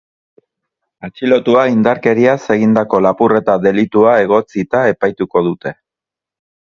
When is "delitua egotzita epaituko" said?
3.67-5.45